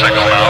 signal 0.00 0.24
now. 0.24 0.49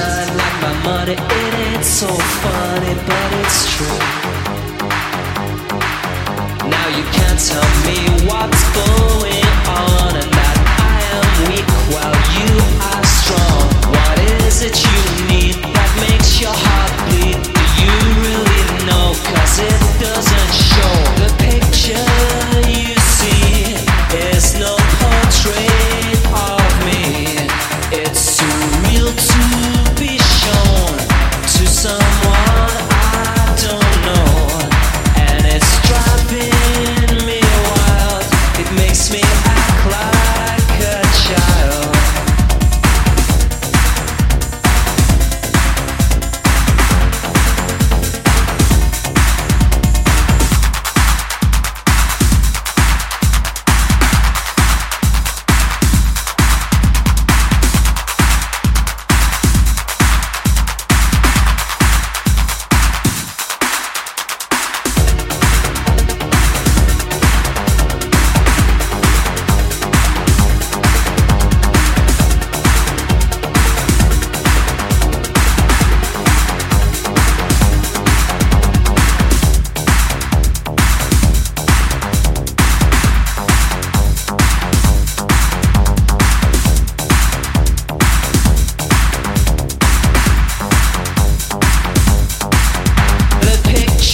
time 0.00 0.36
like 0.36 0.56
my 0.62 0.74
money. 0.84 1.12
It 1.12 1.54
ain't 1.66 1.84
so 1.84 2.08
funny, 2.42 2.94
but 3.06 3.28
it's 3.40 3.60
true. 3.74 4.19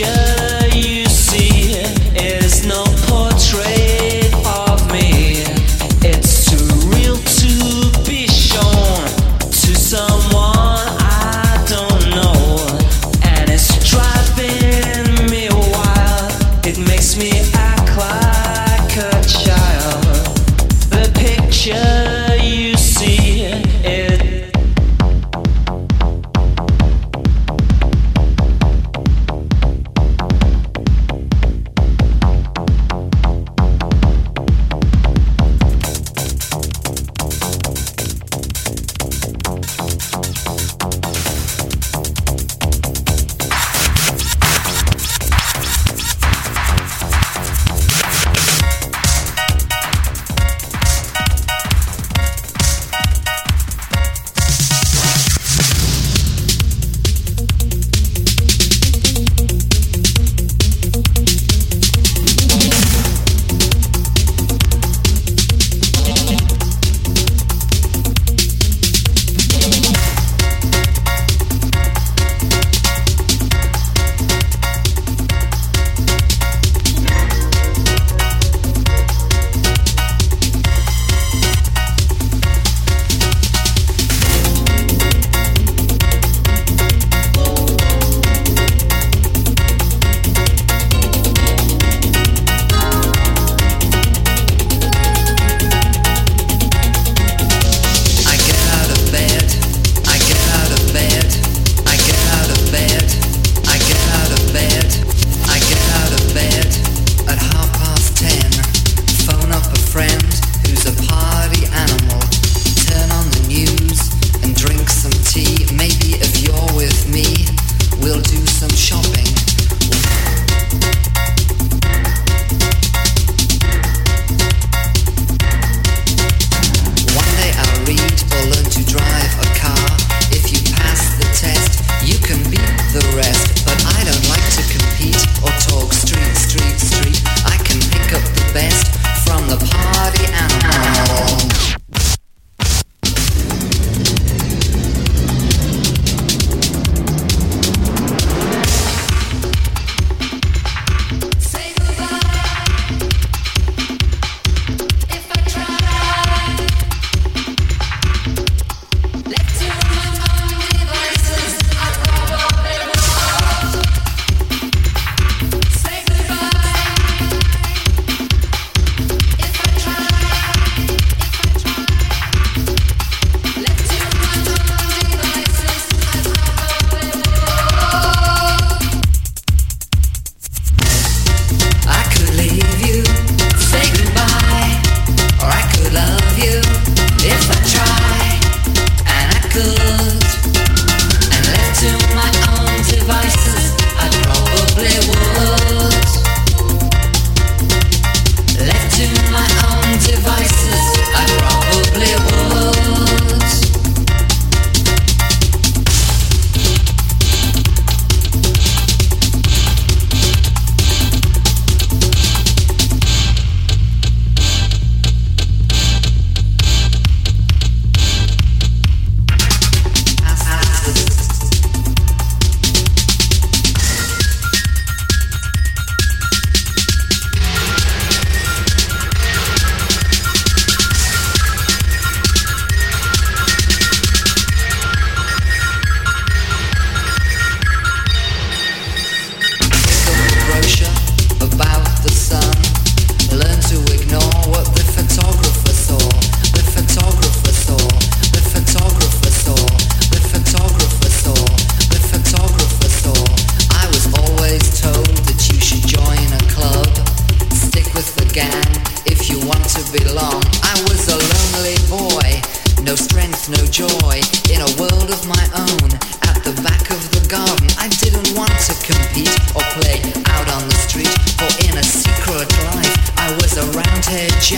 emotion 0.00 0.31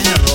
general. 0.03 0.34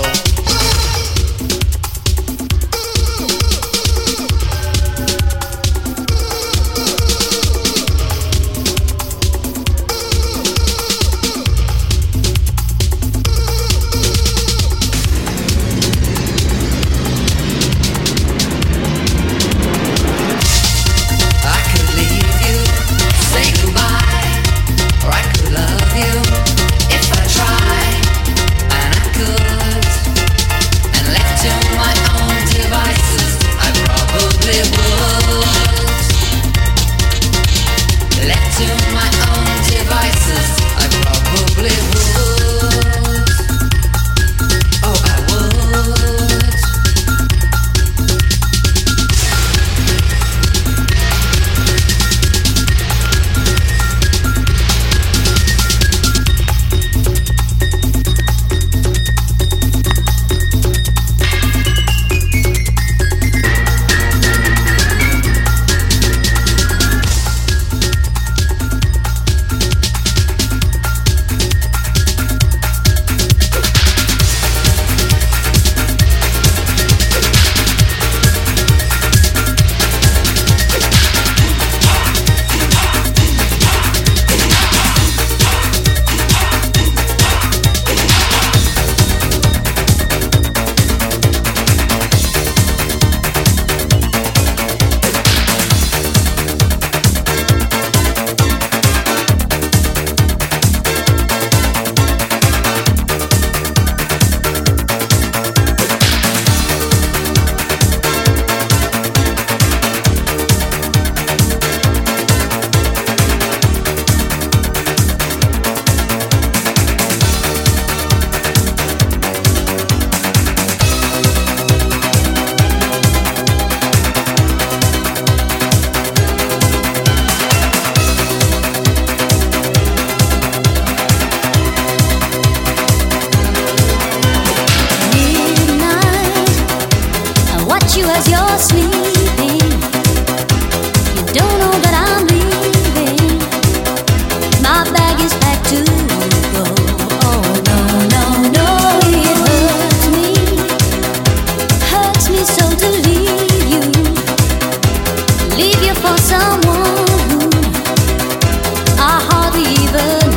the 159.92 160.29